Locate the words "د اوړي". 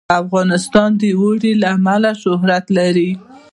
1.01-1.51